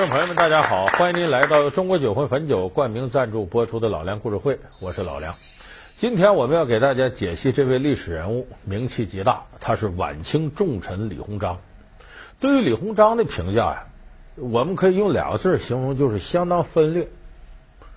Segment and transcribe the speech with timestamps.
[0.00, 0.86] 观众朋友们，大家好！
[0.86, 5.30] 欢迎您来到中国酒会汾酒冠名赞助播出的《老梁故事会》，我是老梁。
[5.34, 11.58] 今天我们要给大家解析这位历史人物，名气极大，他是晚清重臣李鸿章。
[12.38, 13.86] 对于李鸿章的评价呀，
[14.36, 17.06] 我们可以用两个字形容，就是相当分裂。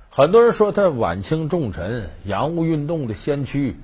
[0.09, 3.77] 很多人说他晚清重臣、洋务运动的先驱，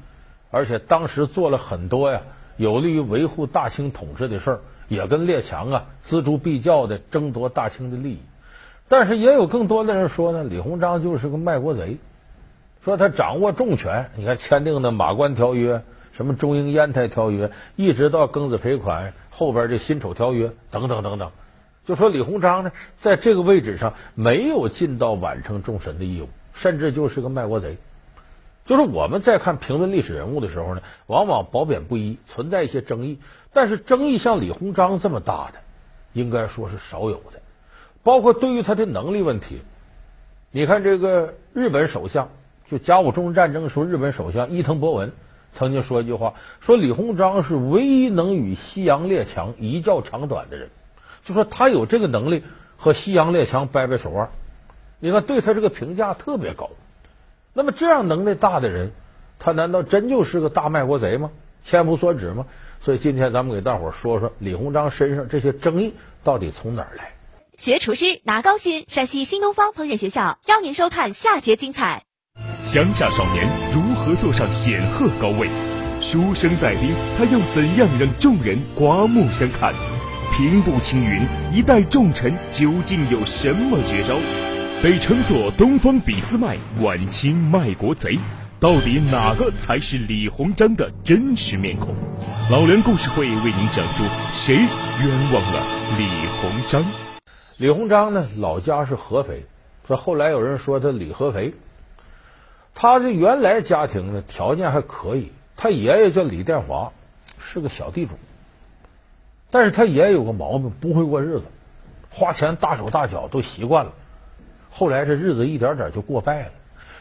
[0.52, 2.22] 而且当时做了很多呀
[2.58, 4.59] 有利于维护大清统治的事儿。
[4.89, 8.20] 也跟列强啊锱铢必较的争夺大清的利益，
[8.89, 11.99] 但是也有更多的人说呢，李鸿章就是个卖国贼，
[12.84, 14.09] 说他掌握重权。
[14.15, 15.75] 你看签订的《马关条约》、
[16.12, 21.31] 什么《中英烟台条约》，一直到庚子赔款后边的《辛丑条约》等等等等，
[21.85, 27.77] 就说李鸿章呢在这个位置上没有尽到晚成重臣的义务，甚至就是个卖国贼。
[28.65, 33.18] 就是我们在看评论历史人物的时候呢，往往褒贬不一，存在一些争议。
[33.54, 35.60] 但是争议像李鸿章这么大的，
[36.14, 37.42] 应该说是少有的。
[38.04, 39.62] 包括对于他的能力问题，
[40.52, 42.30] 你看这个日本首相，
[42.68, 45.12] 就甲午中日战争的时候，日本首相伊藤博文
[45.52, 50.70] 曾经说一句话，说李鸿章是唯一能与西洋列强一较长短的人，
[51.24, 52.44] 就说他有这个能力
[52.77, 54.30] 和西洋列强掰掰手腕。
[55.00, 56.70] 你看对他这个评价特别高。
[57.54, 58.92] 那么这样能耐大的人，
[59.40, 61.32] 他难道真就是个大卖国贼吗？
[61.64, 62.46] 千夫所指吗？
[62.82, 65.94] 所以今天咱们给大伙儿说说李鸿章身上这些争议
[66.24, 67.12] 到底从哪儿来？
[67.58, 72.03] 学厨师拿高薪，山西新东方烹饪学校邀您收看下节精彩。
[72.63, 75.50] 乡下少年如何坐上显赫高位？
[76.00, 79.74] 书生带兵，他又怎样让众人刮目相看？
[80.31, 84.16] 平步青云，一代重臣究竟有什么绝招？
[84.81, 88.18] 被称作东方俾斯麦、晚清卖国贼，
[88.59, 91.96] 到底哪个才是李鸿章的真实面孔？
[92.52, 94.03] 老梁故事会为您讲述
[94.34, 95.66] 谁冤枉了
[95.97, 96.86] 李鸿章。
[97.58, 99.46] 李鸿章呢，老家是合肥，
[99.88, 101.53] 说后来有人说他李合肥。
[102.75, 106.91] 他的原来家庭呢，条件还可以，他爷爷叫李殿华，
[107.38, 108.16] 是个小地主。
[109.52, 111.44] 但是他爷爷有个毛病，不会过日子，
[112.09, 113.94] 花钱大手大脚都习惯了。
[114.70, 116.52] 后来这日子一点点就过败了，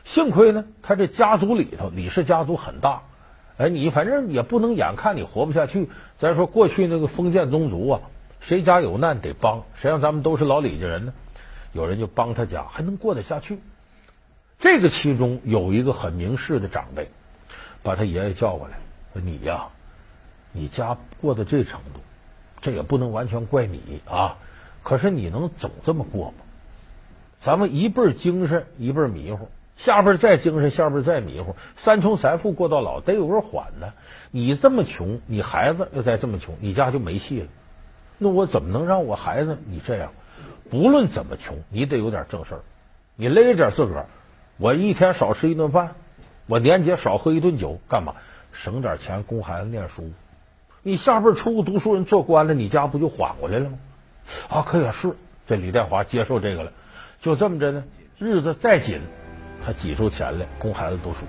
[0.08, 3.02] 幸亏呢，他这家族里头李氏家族很大，
[3.58, 5.90] 哎，你反正也不能眼看你活不下去。
[6.16, 8.00] 咱说过去那个封建宗族啊，
[8.40, 11.12] 谁家有难得帮，谁让咱们都是老李家人呢？
[11.74, 13.60] 有人就帮他家，还能过得下去。
[14.58, 17.10] 这个其中有一个很明事的长辈，
[17.82, 18.78] 把他爷爷叫过来，
[19.12, 19.68] 说：“你呀，
[20.52, 22.00] 你家过到这程度，
[22.62, 24.38] 这也不能完全怪你啊。
[24.82, 26.36] 可是你能总这么过吗？”
[27.38, 33.94] 咱们一辈儿精神，一辈儿迷糊，下边再精神，下边再迷糊，三穷三富过到老，得有个缓呢。
[34.32, 37.46] 你这么穷，你孩子又再这么穷，你家就没戏了。
[38.18, 40.12] 那我怎么能让我孩子你这样？
[40.68, 42.60] 不论怎么穷，你得有点正事儿。
[43.14, 44.06] 你勒着点自个儿，
[44.56, 45.94] 我一天少吃一顿饭，
[46.46, 48.14] 我年节少喝一顿酒，干嘛？
[48.50, 50.10] 省点钱供孩子念书。
[50.82, 53.78] 你下辈出个读书人做官了，你家不就缓过来了吗？
[54.48, 55.14] 啊，可也是。
[55.46, 56.72] 这李代华接受这个了。
[57.20, 57.84] 就这么着呢，
[58.18, 59.00] 日子再紧，
[59.68, 61.26] 他挤出钱来供孩子读书。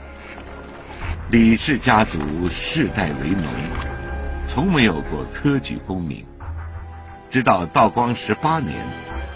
[1.30, 2.18] 李氏家族
[2.48, 3.52] 世代为农，
[4.48, 6.26] 从没有过科举功名。
[7.30, 8.82] 直到道光十八年，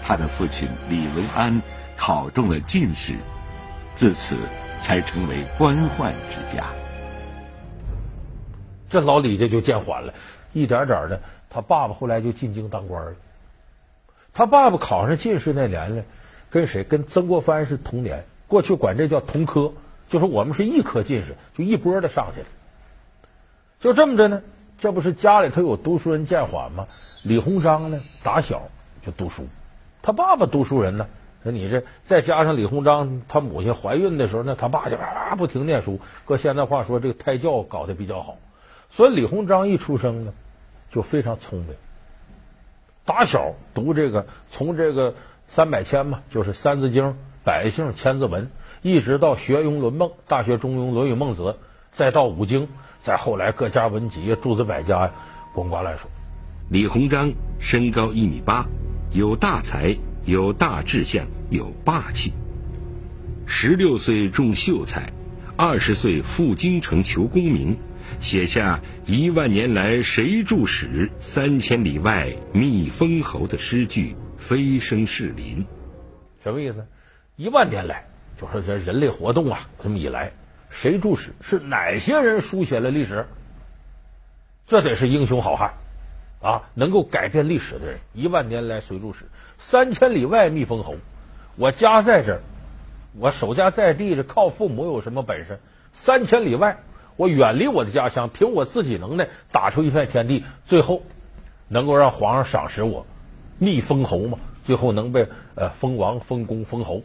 [0.02, 1.60] 他的父亲李文安
[1.98, 3.14] 考中了进士，
[3.94, 4.38] 自此
[4.82, 6.64] 才成为官宦之家。
[8.88, 10.14] 这老李家就见缓了，
[10.54, 11.20] 一点点的，
[11.50, 13.12] 他爸爸后来就进京当官了。
[14.32, 16.02] 他爸爸考上进士那年呢。
[16.48, 16.84] 跟谁？
[16.84, 19.72] 跟曾国藩是同年，过去管这叫同科，
[20.08, 22.46] 就是我们是一科进士，就一波的上去了。
[23.80, 24.42] 就这么着呢，
[24.78, 26.86] 这不是家里头有读书人见缓吗？
[27.24, 28.68] 李鸿章呢，打小
[29.04, 29.48] 就读书，
[30.02, 31.08] 他爸爸读书人呢，
[31.42, 35.98] 说你这再加上李鸿章他母亲怀孕的时候呢，他爸就啊不停念书。
[36.24, 38.36] 搁现在话说，这个胎教搞得比较好，
[38.88, 40.32] 所以李鸿章一出生呢，
[40.90, 41.74] 就非常聪明。
[43.04, 45.12] 打小读这个，从这个。
[45.46, 47.04] 三百千嘛，就是《三字经》
[47.44, 48.46] 《百姓千字文》，
[48.80, 51.42] 一直到学庸论孟，《大学》《中庸》《论语》《孟子》，
[51.90, 52.68] 再到五经，
[53.00, 55.12] 再后来各家文集、诸子百家呀，
[55.52, 56.08] 滚瓜烂熟。
[56.70, 58.66] 李鸿章身高一米八，
[59.12, 59.94] 有大才，
[60.24, 62.32] 有大志向，有霸气。
[63.44, 65.12] 十六岁中秀才，
[65.54, 67.76] 二十岁赴京城求功名，
[68.20, 74.16] 写下“一万年来谁著史，三千里外觅封侯”的诗句。
[74.38, 75.64] 飞升士林，
[76.42, 76.86] 什么意思？
[77.36, 78.06] 一万年来，
[78.40, 80.30] 就说这人类活动啊，这么以来，
[80.70, 81.32] 谁注史？
[81.40, 83.26] 是哪些人书写了历史？
[84.68, 85.74] 这得是英雄好汉
[86.40, 89.24] 啊，能够改变历史的人，一万年来随注史，
[89.58, 90.94] 三千里外觅封侯。
[91.56, 92.40] 我家在这儿，
[93.18, 95.58] 我守家在地，这靠父母有什么本事？
[95.92, 96.84] 三千里外，
[97.16, 101.02] 我远离我的家乡，凭我自己能耐打出一片天地，最后
[101.66, 103.06] 能够让皇上赏识我，
[103.58, 105.26] 觅封侯嘛，最后能被
[105.56, 107.02] 呃封王、封公、封侯。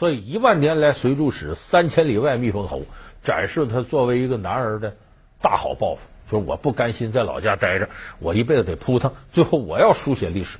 [0.00, 2.80] 所以一万年来随入史，三千里外觅封侯，
[3.22, 4.96] 展示他作为一个男儿的
[5.42, 6.08] 大好抱负。
[6.32, 7.86] 就是我不甘心在老家待着，
[8.18, 10.56] 我一辈子得扑腾，最后我要书写历史。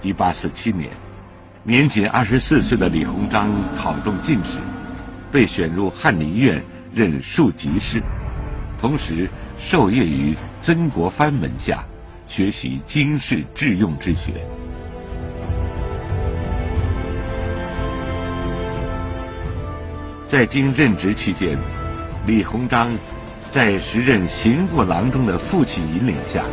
[0.00, 0.92] 一八四七年，
[1.64, 4.60] 年仅二十四岁的李鸿章考中进士，
[5.32, 8.00] 被选入翰林院任庶吉士，
[8.80, 9.28] 同时
[9.58, 11.84] 授业于曾国藩门下，
[12.28, 14.34] 学习经世致用之学。
[20.28, 21.58] 在京任职期间，
[22.26, 22.94] 李鸿章。
[23.50, 26.44] 在时任刑部郎中的父亲引领下，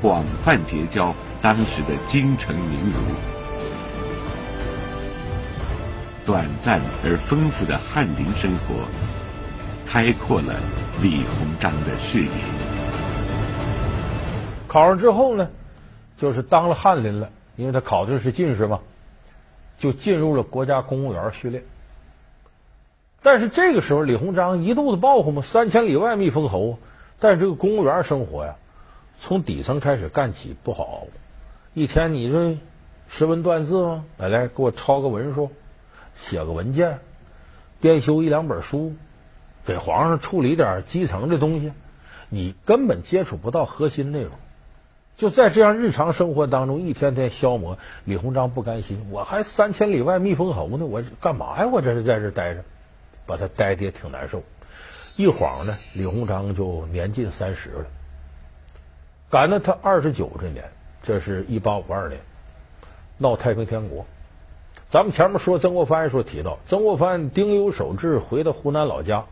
[0.00, 2.98] 广泛结交当时的京城名儒。
[6.24, 8.88] 短暂而丰富的翰林生活，
[9.86, 10.58] 开阔了
[11.02, 12.30] 李鸿章的视野。
[14.66, 15.46] 考上之后呢，
[16.16, 18.80] 就是当了翰林了，因为他考的是进士嘛，
[19.76, 21.62] 就进入了国家公务员序列。
[23.22, 26.78] 但是这个时候，李鸿章一肚子抱负嘛，三千里外觅封侯。
[27.20, 28.56] 但是这个公务员生活呀，
[29.20, 31.06] 从底层开始干起不好熬。
[31.72, 32.58] 一天你这
[33.06, 34.04] 识文断字吗？
[34.18, 35.50] 来来，给我抄个文书，
[36.16, 36.98] 写个文件，
[37.80, 38.94] 编修一两本书，
[39.64, 41.72] 给皇上处理点基层的东西，
[42.28, 44.32] 你根本接触不到核心内容。
[45.16, 47.78] 就在这样日常生活当中，一天天消磨。
[48.04, 51.68] 李鸿章不甘心，我还三千里外觅封侯呢，我干嘛呀？
[51.70, 52.64] 我这是在这待着。
[53.26, 54.42] 把他待的也挺难受，
[55.16, 57.86] 一晃呢，李鸿章就年近三十了。
[59.30, 60.70] 赶到他二十九这年，
[61.02, 62.20] 这是一八五二年，
[63.18, 64.04] 闹太平天国。
[64.88, 69.24] 咱们前面说曾国藩说提到，曾国藩丁忧守志回到湖南老家，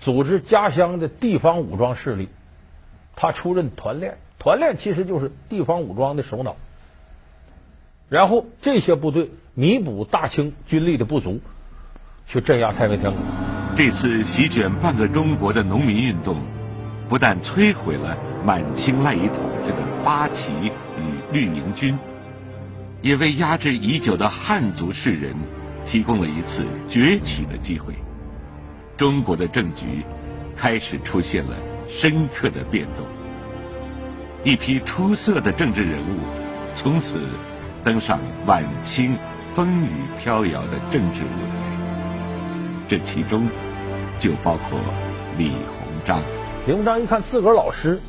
[0.00, 2.28] 组织家乡的地方武装势力，
[3.16, 6.56] 他出任团练，团练其实就是地方武装的首脑。
[8.10, 11.40] 然后这些部队弥补大清军力的不足。
[12.30, 13.20] 去镇压太平天国。
[13.76, 16.36] 这次席卷半个中国的农民运动，
[17.08, 18.16] 不但摧毁了
[18.46, 20.52] 满清赖以统治的八旗
[20.96, 21.98] 与绿营军，
[23.02, 25.34] 也为压制已久的汉族士人
[25.84, 27.92] 提供了一次崛起的机会。
[28.96, 30.04] 中国的政局
[30.56, 31.56] 开始出现了
[31.88, 33.04] 深刻的变动，
[34.44, 36.20] 一批出色的政治人物
[36.76, 37.18] 从此
[37.82, 39.18] 登上晚清
[39.56, 39.88] 风雨
[40.22, 41.69] 飘摇的政治舞台。
[42.90, 43.48] 这其中
[44.18, 44.80] 就包括
[45.38, 46.24] 李鸿章。
[46.66, 48.00] 李鸿章一看自个儿老师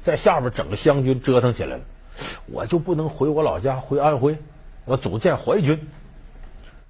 [0.00, 1.82] 在下边整个湘军折腾起来了，
[2.46, 4.38] 我就不能回我老家回安徽，
[4.86, 5.86] 我组建淮军。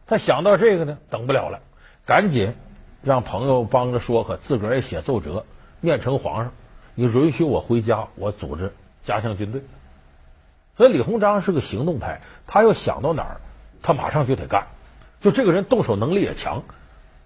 [0.06, 1.58] 他想到这个呢，等不了了，
[2.06, 2.54] 赶紧
[3.02, 5.44] 让朋友帮着说和，自个儿也写奏折，
[5.80, 6.52] 面呈皇上，
[6.94, 8.72] 你允许我回家，我组织
[9.02, 9.62] 家乡军队。
[10.76, 13.40] 所以李鸿章是个行动派，他要想到哪儿，
[13.82, 14.68] 他马上就得干。
[15.20, 16.62] 就这个人动手能力也强。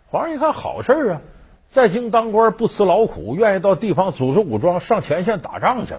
[0.09, 1.21] 皇上一看好事啊，
[1.69, 5.95] 在京当官不辞劳苦，愿意到地方组织武装上前线打仗去，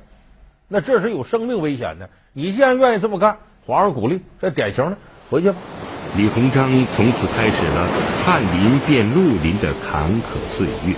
[0.70, 2.10] 那这是有生命危险的。
[2.32, 4.98] 你既然愿意这么干，皇上鼓励，这典型的，
[5.30, 5.58] 回去吧。
[6.16, 7.88] 李鸿章从此开始了
[8.24, 10.96] 翰林变绿林的坎坷岁月。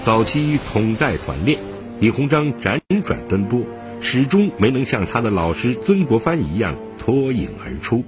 [0.00, 1.58] 早期统带团练，
[2.00, 3.60] 李鸿章辗转奔波，
[4.00, 8.02] 始终没能像他的老师曾国藩一样脱颖而出。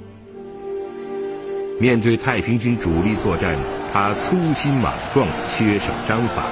[1.79, 3.55] 面对太平军主力作战，
[3.93, 6.47] 他粗心莽撞、缺少章法，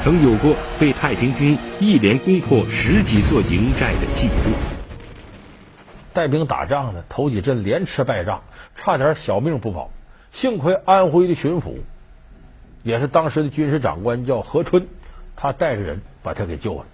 [0.00, 4.56] 曾有过被太平军一连攻破十几座营寨的记录。
[6.12, 8.42] 带兵打仗呢，头几阵连吃败仗，
[8.74, 9.92] 差点小命不保。
[10.32, 11.76] 幸亏安徽的巡抚，
[12.82, 14.88] 也是当时的军事长官，叫何春，
[15.36, 16.86] 他带着人把他给救了。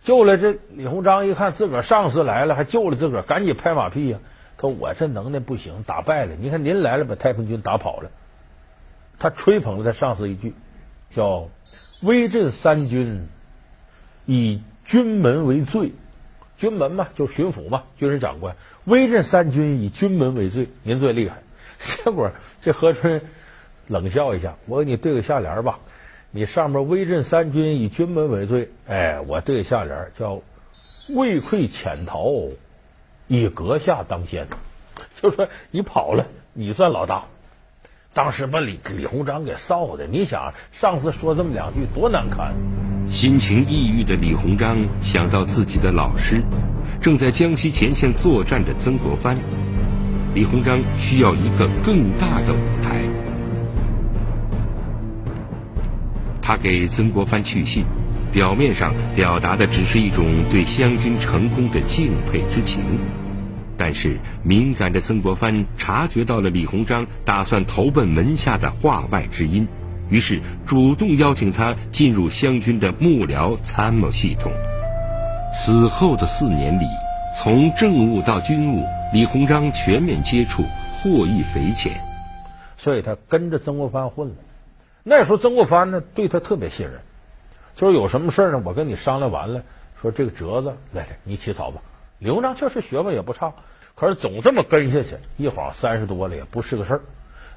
[0.00, 4.18] 救了这李鸿章一看自个儿上司来了，还救了自个儿，赶紧拍马屁呀。
[4.58, 6.34] 他我这能耐不行，打败了。
[6.36, 8.10] 你看您来了，把太平军打跑了。
[9.18, 10.54] 他吹捧了他上司一句，
[11.10, 11.48] 叫
[12.02, 13.28] “威震三军，
[14.26, 15.92] 以军门为罪”。
[16.56, 18.56] 军门嘛，就巡抚嘛，军事长官。
[18.86, 21.42] 威震三军，以军门为罪，您最厉害。
[21.78, 22.30] 结果
[22.62, 23.20] 这何春
[23.88, 25.78] 冷笑一下，我给你对个下联吧。
[26.30, 30.40] 你上面“威震三军，以军门为罪”，哎，我对个下联叫
[31.14, 32.48] “畏溃潜逃”。
[33.28, 34.46] 以阁下当先，
[35.20, 37.24] 就说你跑了，你算老大。
[38.14, 42.54] 当时把李李鸿章给臊的，你想上次说这么两句多难堪。
[43.10, 46.42] 心情抑郁的李鸿章想到自己的老师
[47.00, 49.36] 正在江西前线作战的曾国藩，
[50.34, 53.02] 李鸿章需要一个更大的舞台。
[56.40, 57.84] 他给曾国藩去信，
[58.32, 62.80] 表面上表达的只是一种对湘军成功的敬佩之情，
[63.78, 69.66] 但是敏感的曾国藩察觉到了李鸿章打算投奔门下的话外之音。
[70.08, 74.52] 于是主动邀请他进入湘军的幕僚参谋系统。
[75.52, 76.84] 此后的四年里，
[77.38, 80.62] 从政务到军务，李鸿章全面接触，
[81.02, 81.92] 获益匪浅。
[82.76, 84.34] 所以他跟着曾国藩混了。
[85.02, 87.00] 那时候曾国藩呢对他特别信任，
[87.74, 89.62] 就是有什么事呢，我跟你商量完了，
[90.00, 91.80] 说这个折子来来你起草吧。
[92.18, 93.52] 李鸿章确实学问也不差，
[93.94, 97.00] 可是总这么跟下去，一晃三十多了也不是个事儿。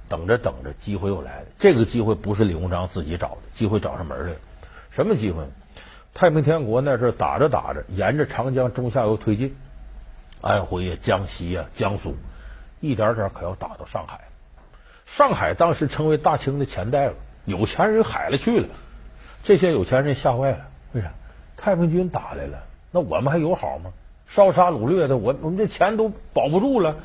[0.10, 1.46] 等着等着，机会又来了。
[1.60, 4.38] 这个机会不是李鸿章自己找的，机会找上门来了。
[4.90, 5.44] 什么机会？
[6.14, 9.56] 太平天国那阵打着打着，沿着长江中下游推进，
[10.42, 12.18] 安徽呀、江西呀、江苏，
[12.80, 14.22] 一点点可要打到上海。
[15.06, 18.68] 上海当时成为大清的钱袋子，有钱人海了去了。
[19.44, 21.14] 这些有钱人吓坏了，为啥？
[21.56, 23.92] 太平军打来了，那我们还有好吗？
[24.30, 26.96] 烧杀掳掠的，我我们这钱都保不住了。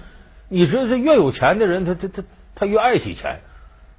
[0.48, 2.22] 你说，这越有钱的人，他他他。
[2.56, 3.40] 他越爱惜钱，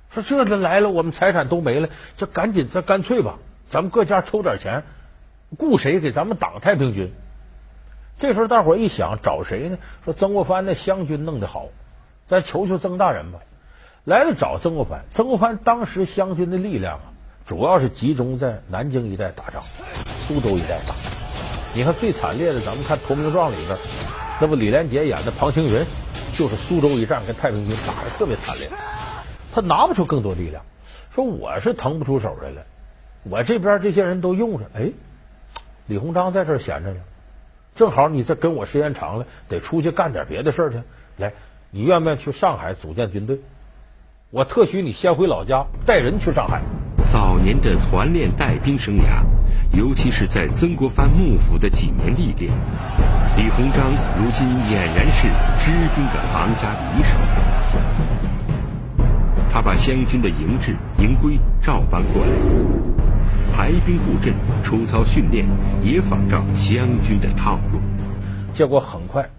[0.10, 4.84] 说这他来了，我们财产都没了，这赶紧，咱干脆吧，咱们各家抽点钱，
[5.58, 7.12] 雇谁给咱们挡太平军？
[8.18, 9.78] 这时候大伙一想，找谁呢？
[10.06, 11.68] 说曾国藩那湘军弄得好，
[12.30, 13.40] 咱求求曾大人吧。
[14.06, 17.12] 来了找曾国藩，曾国藩当时湘军的力量啊，
[17.46, 19.62] 主要是集中在南京一带打仗，
[20.26, 21.25] 苏州一带打。
[21.76, 23.78] 你看最惨烈的，咱们看《投名状》里边，
[24.40, 25.86] 那不李连杰演的庞青云。
[26.34, 28.70] 就是苏州一战跟太平军打的特别惨烈，
[29.54, 30.66] 他拿不出更多力量，
[31.10, 32.66] 说我是腾不出手来了，
[33.24, 34.92] 我这边这些人都用着，哎，
[35.88, 37.00] 李鸿章在这儿闲着呢，
[37.74, 40.82] 正好你这跟我时间长了，得出去干点别的事儿去，
[41.16, 41.32] 来，
[41.72, 43.40] 你愿不愿意去上海组建军队？
[44.30, 46.62] 我特许你先回老家带人去上海。
[47.16, 49.24] 早年的团练带兵生涯，
[49.72, 52.52] 尤其是在曾国藩幕府的几年历练，
[53.38, 57.16] 李鸿章如今俨然是知兵的行家里手。
[59.50, 62.32] 他把湘军的营制、营规照搬过来，
[63.54, 65.46] 排兵布阵、出操训练
[65.82, 67.80] 也仿照湘军的套路。
[68.52, 69.30] 结果很快，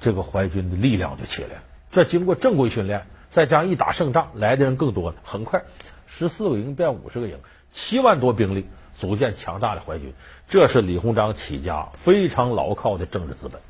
[0.00, 1.62] 这个淮军的力量就起来了。
[1.90, 5.60] 这经过正规训练，再加上一打胜仗，来的人更多了，很快。
[6.10, 7.38] 十四个营变五十个营，
[7.70, 8.66] 七万多兵力
[8.98, 10.14] 组建强大的淮军，
[10.48, 13.60] 这是李鸿章起家非常牢靠的政治资本。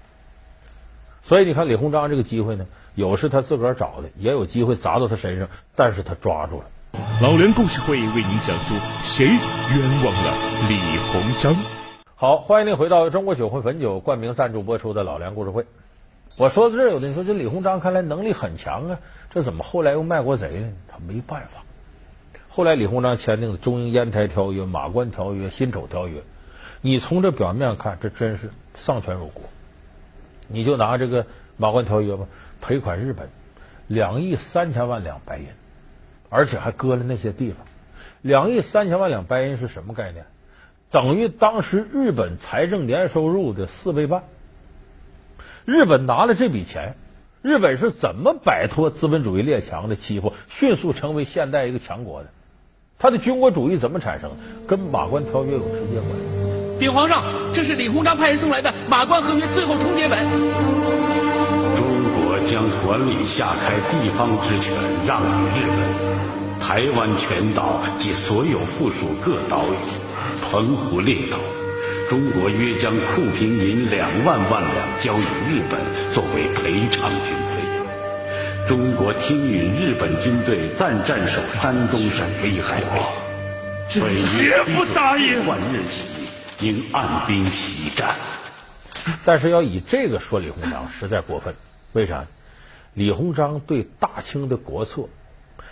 [1.20, 6.64] 所以你看，李鸿章这个机会呢，有是他自个儿找的，也有机会砸到他身上，但是他抓住了。
[7.20, 10.78] 老梁故事会为您讲述谁冤枉了李
[11.10, 11.56] 鸿章。
[12.14, 15.66] 好，欢迎您回到中国酒会汾酒冠名赞助播出的老梁故事会。
[16.38, 20.68] 我说到这儿，有的人说这李鸿章看来能力很强啊，这怎么后来又卖国贼了？
[20.86, 21.64] 他没办法。
[22.58, 26.18] 后来，李鸿章签订的《中英烟台条约》《马关条约》《辛丑条约》，
[26.80, 29.44] 你从这表面看，这真是丧权辱国。
[30.48, 31.22] 你就拿这个
[31.56, 32.26] 《马关条约》吧，
[32.60, 33.28] 赔款日本
[33.86, 35.46] 两亿三千万两白银，
[36.30, 37.58] 而且还割了那些地方。
[38.22, 40.26] 两亿三千万两白银是什么概念？
[40.90, 44.24] 等于当时日本财政年收入的四倍半。
[45.64, 46.96] 日本拿了这笔钱。
[47.40, 52.30] 日本是怎么摆脱资本主义列强的欺负，迅速成为现代一个强国的？
[52.98, 54.28] 他的军国主义怎么产生？
[54.66, 56.80] 跟马关条约有直接关系。
[56.80, 57.22] 禀皇上，
[57.54, 60.18] 这是李鸿章派人送来的马关合约最后通牒本。
[61.76, 64.74] 中国将管理下开地方之权
[65.06, 71.38] 让与日本，台湾全岛及所有附属各岛屿，澎湖列岛。
[72.10, 75.78] 中国约将库平银两万万两交与日本，
[76.12, 77.67] 作为赔偿军费。
[78.68, 85.46] 中国听允日本军队暂战守山东省威海卫，本绝不答应。
[85.46, 86.04] 换日起，
[86.60, 88.14] 应按兵起战。
[89.24, 91.54] 但是要以这个说李鸿章，实在过分。
[91.94, 92.26] 为啥？
[92.92, 95.08] 李鸿章对大清的国策，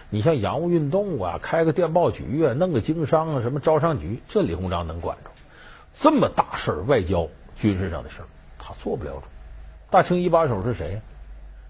[0.09, 5.31] 你像洋务运动啊，开个电报局啊，弄个经商啊，什么招商局，这李鸿章能管着。
[5.93, 8.25] 这么大事儿，外交、军事上的事儿，
[8.59, 9.25] 他做不了主。
[9.91, 11.03] 大清一把手是谁？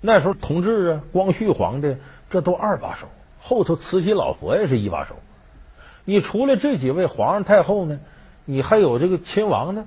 [0.06, 1.96] 那时候同治啊、光绪皇帝，
[2.30, 3.08] 这都二把手。
[3.40, 5.16] 后头慈禧老佛爷是一把手。
[6.04, 7.98] 你除了这几位皇上太后呢，
[8.44, 9.84] 你还有这个亲王呢，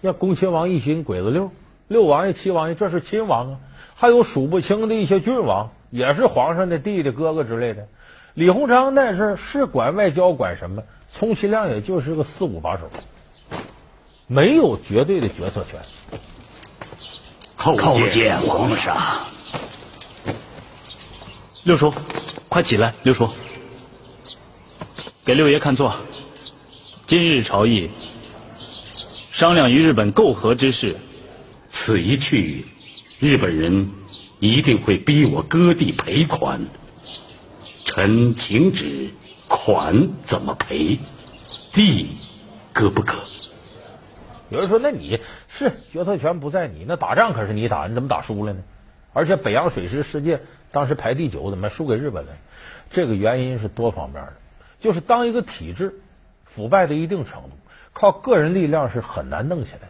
[0.00, 1.50] 像恭亲王奕欣、鬼子六、
[1.88, 3.58] 六王爷、七王爷，这是亲王啊。
[3.96, 7.88] 还有数不清的一些郡王，也是皇上的弟弟、哥哥之类的。
[8.34, 10.84] 李鸿章那是是管外交，管什么？
[11.12, 12.88] 充其量也就是个四五把手，
[14.28, 15.80] 没有绝对的决策权。
[17.56, 19.26] 叩见皇上。
[21.68, 21.92] 六叔，
[22.48, 22.94] 快起来！
[23.02, 23.28] 六叔，
[25.22, 25.94] 给六爷看座。
[27.06, 27.90] 今日朝议
[29.30, 30.96] 商量与日本媾和之事，
[31.68, 32.64] 此一去，
[33.18, 33.86] 日本人
[34.40, 36.66] 一定会逼我割地赔款。
[37.84, 39.10] 臣请旨，
[39.46, 40.98] 款怎么赔？
[41.70, 42.16] 地
[42.72, 43.12] 割不割？
[44.48, 48.60] 有人说：“那你是决策权不在你，那打仗可是你打，你怎么打输了呢？
[49.12, 52.32] 而且北洋水师世界当时排第九，怎么输给日本了？
[52.90, 54.32] 这个原因是多方面的，
[54.78, 56.00] 就是当一个体制
[56.44, 57.50] 腐败到一定程度，
[57.92, 59.88] 靠个人力量是很难弄起来的。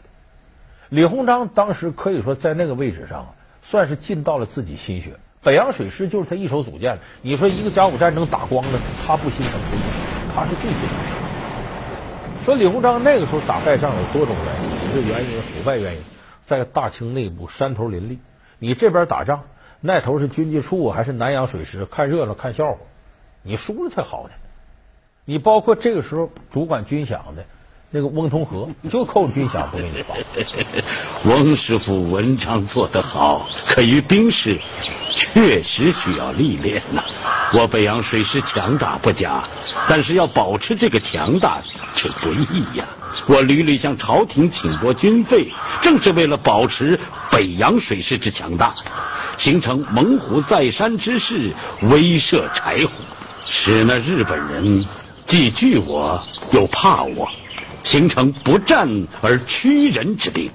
[0.89, 5.19] 李鸿章当时可以说在那个位置上，算是尽到了自己心血。
[5.43, 9.87] 北洋水师就是他一手组建的，你说一个甲午战争打光了，他不心疼谁心？
[10.35, 10.99] 他是最心疼。”
[12.47, 16.01] 说李鸿章那个时候打败仗有多种原因，体制原因、腐败原因，
[16.41, 18.19] 在大清内部山头林立。
[18.59, 19.45] 你这边打仗，
[19.81, 21.87] 那头是军机处还是南洋水师？
[21.87, 22.79] 看热闹看笑话，
[23.43, 24.31] 你输了才好呢。
[25.25, 27.45] 你包括这个时候主管军饷的
[27.91, 30.15] 那个翁同龢，就扣军饷不给你发。
[31.25, 34.61] 翁师傅文章做得好，可于兵事
[35.15, 37.03] 确实需要历练呐。
[37.55, 39.43] 我北洋水师强大不假，
[39.89, 41.63] 但是要保持这个强大
[41.95, 42.87] 却不易呀。
[43.27, 48.71] 我屡屡向朝廷请拨军费，正是为了保持北洋水师之强大，
[49.39, 52.91] 形成猛虎在山之势，威慑柴虎，
[53.41, 54.85] 使那日本人
[55.25, 57.27] 既惧我又怕我，
[57.89, 60.53] 形成不战而屈人之兵。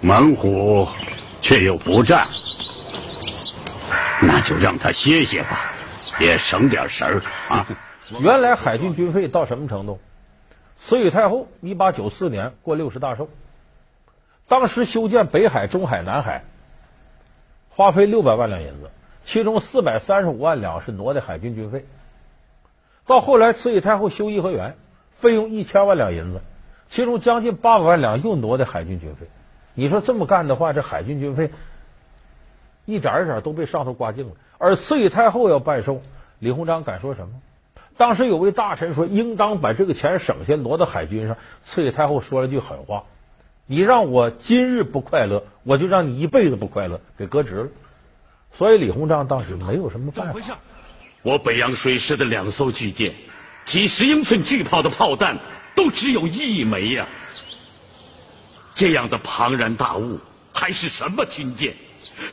[0.00, 0.86] 猛虎
[1.42, 2.28] 却又不战，
[4.22, 5.74] 那就让他歇歇吧。
[6.20, 7.66] 也省点神儿啊！
[8.20, 10.00] 原来海军军费到什么程度？
[10.76, 13.28] 慈禧太后一八九四年过六十大寿，
[14.46, 16.44] 当时修建北海、中海、南海，
[17.70, 18.90] 花费六百万两银子，
[19.24, 21.84] 其中四百三十五万两是挪的海军军费。
[23.04, 24.76] 到后来慈禧太后修颐和园，
[25.10, 26.40] 费用一千万两银子，
[26.88, 29.26] 其中将近八百万两又挪的海军军费。
[29.74, 31.50] 你说这么干的话，这海军军费
[32.84, 34.32] 一点一点都被上头刮净了。
[34.58, 36.02] 而慈禧太后要办寿，
[36.38, 37.34] 李鸿章敢说什么？
[37.96, 41.36] 当时有位大臣说，应当把这个钱省下挪到海军上。
[41.62, 43.04] 慈禧太后说了句狠话
[43.66, 47.68] ：“你让我今日不快乐，我就让你一辈子不快乐。”给革职了。
[48.52, 50.40] 所以李鸿章当时没有什么办法。
[51.22, 53.14] 我北洋水师的两艘巨舰，
[53.64, 55.38] 几十英寸巨炮的炮弹
[55.78, 57.06] 都只有一枚呀！
[58.72, 60.18] 这样的庞然大物，
[60.52, 61.72] 还是什么军舰？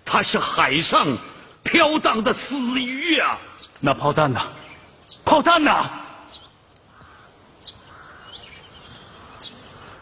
[0.03, 1.15] 它是海上。
[1.63, 3.39] 飘荡的死鱼啊！
[3.79, 4.39] 那炮弹呢？
[5.23, 5.71] 炮弹呢？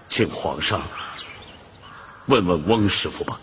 [0.09, 0.81] 请皇上
[2.25, 3.39] 问问翁师傅吧。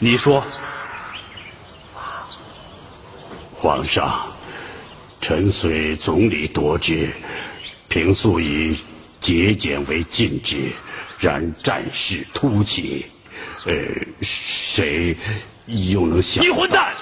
[0.00, 0.44] 你说，
[3.62, 4.32] 皇上，
[5.20, 7.08] 臣虽总理夺职，
[7.88, 8.76] 平素以
[9.20, 10.72] 节俭为禁之。
[11.20, 13.06] 然战事突起，
[13.64, 13.72] 呃，
[14.20, 15.16] 谁
[15.66, 16.44] 又能想？
[16.44, 16.92] 你混蛋！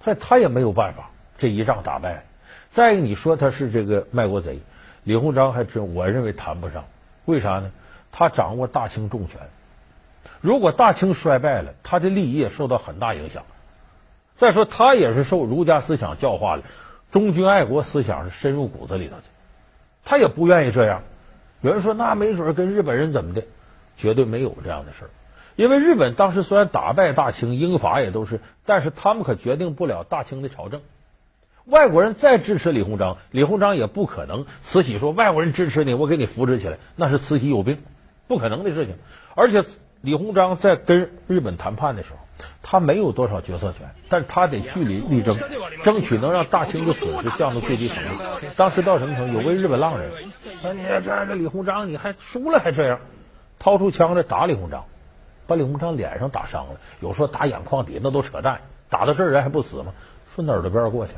[0.00, 2.24] 他他也没有办法，这一仗打败。
[2.70, 4.58] 再一个，你说他是这个卖国贼，
[5.04, 6.82] 李鸿章还真我认为谈不上。
[7.26, 7.70] 为啥呢？
[8.10, 9.38] 他掌握大清重权，
[10.40, 13.44] 如果大清衰败了，他的利益也受到很大影响。
[14.36, 16.62] 再说，他也是受儒家思想教化了，
[17.10, 19.28] 忠君爱国思想是深入骨子里头去，
[20.04, 21.02] 他也不愿意这样。
[21.62, 23.42] 有人说，那没准跟日本人怎么的？
[23.96, 25.10] 绝对没有这样的事儿，
[25.56, 30.82] 因为日本当时虽然打败大清，英法也都是，但是他们可决定不了大清的朝政。
[31.64, 34.44] 外国人再支持李鸿章，李鸿章也不可能。
[34.60, 37.78] 慈禧说：“外国人支持你，我给你扶持起来。”那是慈禧有病，
[38.28, 38.96] 不可能的事情。
[39.34, 39.64] 而且
[40.02, 42.18] 李鸿章在跟日本谈判的时候，
[42.62, 45.38] 他没有多少决策权，但是他得据理力争，
[45.82, 48.24] 争取能让大清的损失降到最低程度。
[48.56, 49.40] 当时到什么程度？
[49.40, 50.10] 有位日本浪人。
[50.62, 53.00] 说你这这李鸿章，你还输了还这样，
[53.58, 54.84] 掏出枪来打李鸿章，
[55.46, 56.80] 把李鸿章脸上打伤了。
[57.00, 58.60] 有说打眼眶底，那都扯淡。
[58.88, 59.92] 打到这儿人还不死吗？
[60.34, 61.14] 顺耳朵边过去，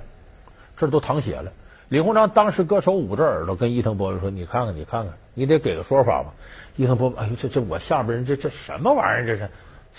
[0.77, 1.53] 这都淌血了。
[1.89, 6.35] 李鸿章当时搁手捂着耳朵，跟伊藤博文说：“你看看，你看看，你得给个说法吧。”
[6.77, 9.27] 伊藤博文，哎呦，这这我下边人这这什么玩意儿？
[9.27, 9.51] 这是，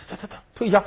[0.08, 0.84] 他他他退下。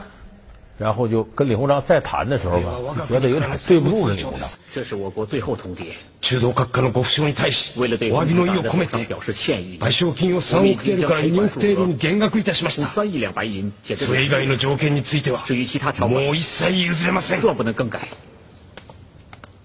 [0.81, 2.69] 然后就跟李鸿章再谈的时候吧，
[3.07, 4.47] 就觉得有点对不住这李鸿章。
[4.71, 5.91] 这是我国最后通牒。
[6.21, 12.89] 中道閣下のご負傷に対し、為了對お詫びの意を込めて、表示歉意，賠償金を3億デルから2億程度に減額いたしました。
[12.89, 17.41] 三亿两白银，且それ以外の条件については、至于其他条款もう一切譲れません。
[17.41, 18.07] 断不能更改。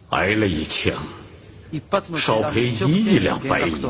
[0.09, 0.95] 挨了一枪，
[2.19, 3.83] 少赔一亿两白银。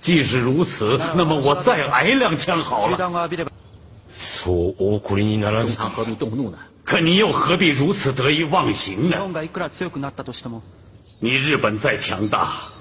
[0.00, 2.96] 既是如此，那么我再挨两枪好了。
[4.16, 6.58] そうお怒りにならず他何必动怒呢？
[6.84, 9.18] 可你又何必如此得意忘形呢？
[11.20, 12.72] 你日本再强大，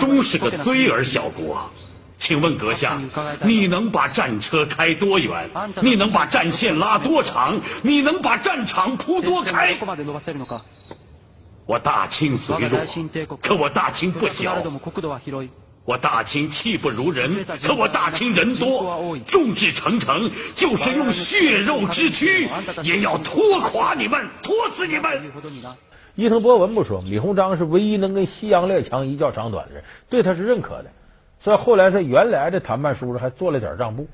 [0.00, 1.70] 终是个追儿小国。
[2.18, 2.98] 请问阁下，
[3.44, 5.50] 你能把战车开多远？
[5.82, 7.60] 你能把战线拉多长？
[7.82, 9.76] 你能把战场铺多开？
[11.66, 12.80] 我大清虽弱，
[13.42, 14.62] 可我大清不小。
[15.83, 22.47] 我大清气不如人，可我大清人多，众志成城，就是用血肉之躯，
[22.83, 25.31] 也要拖垮你们，拖死你们。
[26.13, 30.91] 伊藤博文不说，李鸿章是唯一能跟西洋列强一较长短的人，对他是认可的。
[31.39, 34.07] 所以后来在原来的谈判书上还做了点让步，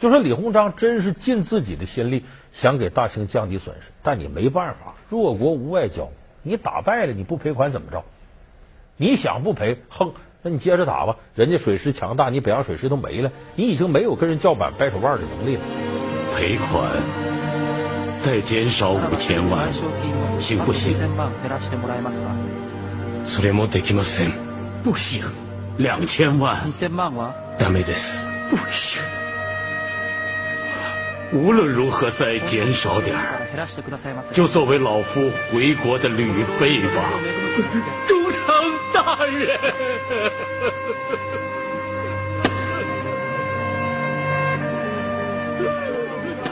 [0.00, 6.10] 就说李鸿章真是尽自己的心力想给大清降低损失，但你没办法，弱国无外交，
[6.42, 8.02] 你打败了你不赔款怎么着？
[8.96, 10.12] 你想不赔，哼。
[10.41, 15.61] 那你接着打吧，人家水师强大，你北洋水师都没了，你已经没有跟人叫板掰手腕的能力了。
[16.35, 16.91] 赔款
[18.21, 19.71] 再减少五千万，
[20.37, 20.95] 行不行？
[23.25, 24.31] それもできません。
[24.83, 25.23] 不行。
[25.77, 26.71] 两千万。
[27.59, 28.25] ダメです。
[28.49, 29.01] 不行。
[31.32, 33.48] 无论如何再减少点儿，
[34.34, 37.10] 就作为老夫回国的旅费吧。
[38.06, 38.38] 主城
[38.92, 39.58] 大人。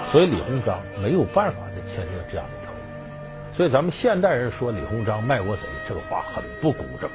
[0.07, 3.53] 所以李鸿章没有办法再签订这样的条约。
[3.53, 7.11] 所以咱们现代人说李鸿章卖国贼，这个话很不公正。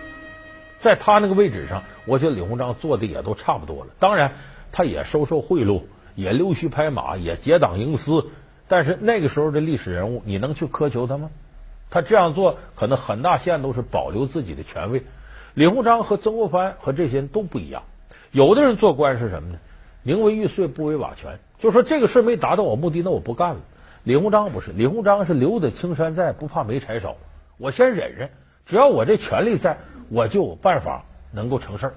[0.77, 3.89] 在他那个位置上，我觉得李鸿章做的也都差不多了。
[3.97, 4.31] 当然，
[4.71, 5.81] 他也收受贿赂。
[6.15, 8.27] 也溜须拍马，也结党营私，
[8.67, 11.29] 但是那个时候的历史人物，你能去苛求他吗？
[11.89, 15.03] 他这样做，可能很大限度是保留自己的权位。
[15.53, 17.83] 李鸿章和曾国藩和这些人都不一样。
[18.31, 19.59] 有的人做官是什么呢？
[20.03, 21.39] 宁为玉碎，不为瓦全。
[21.59, 23.61] 就说这个事没达到我目的，那我不干了。
[24.03, 27.15] 李鸿章不是，李鸿章是留得青山在，不怕没柴烧。
[27.57, 28.29] 我先忍忍，
[28.65, 29.77] 只要我这权力在，
[30.09, 31.93] 我就有办法能够成事儿。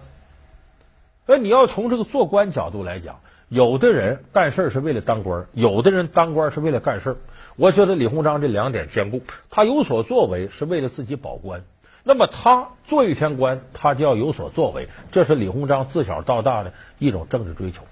[1.27, 3.21] 那你要从这个做官角度来讲。
[3.49, 7.17] 有的人干事是为了当官，有的人当官是为了干事
[7.57, 11.63] 我觉得李鸿章这两点兼顾，他有所作为是为了自己保官。
[12.05, 17.83] 那么他做一天官，他就要有所作为，这是李鸿章自小到大的一种政治追求。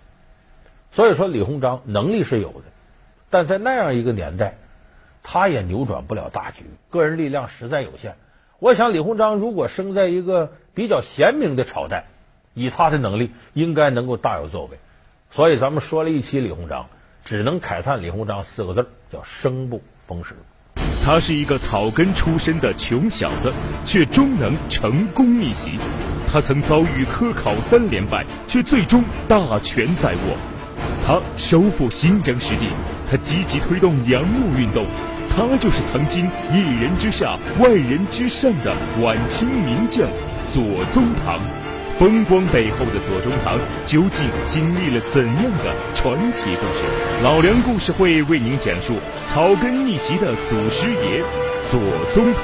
[0.90, 2.64] 所以说，李鸿章能力是有的，
[3.28, 4.56] 但在那样一个年代，
[5.22, 8.16] 他也扭转不了大局，个人力量实在有限。
[8.58, 12.06] 我想，李鸿章如果生在一个比较贤明的朝代，
[12.54, 14.78] 以他的能力，应该能够大有作为。
[15.36, 16.86] 所以咱们说了一期李鸿章，
[17.22, 20.34] 只能慨叹李鸿章四个字叫生不逢时。
[21.04, 23.52] 他是一个草根出身的穷小子，
[23.84, 25.72] 却终能成功逆袭。
[26.26, 30.38] 他曾遭遇科考三连败，却最终大权在握。
[31.06, 32.68] 他收复新疆失地，
[33.10, 34.86] 他积极推动洋务运动。
[35.36, 40.08] 他就是曾经一人之下，万人之上的晚清名将
[40.50, 41.38] 左宗棠。
[41.98, 47.22] 风光背后的左宗棠究竟经历了怎样的传奇故事？
[47.22, 48.92] 老梁故事会为您讲述
[49.28, 51.24] 草根逆袭的祖师爷
[51.70, 51.80] 左
[52.12, 52.42] 宗棠。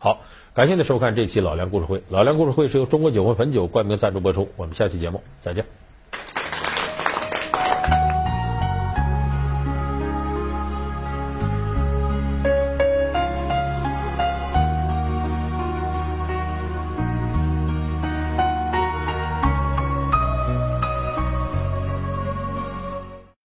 [0.00, 0.22] 好，
[0.54, 2.02] 感谢您收看这期老梁故事会。
[2.08, 4.48] 老梁故事会是由中国酒魂汾酒冠名赞助播出。
[4.56, 5.64] 我们下期节目再见。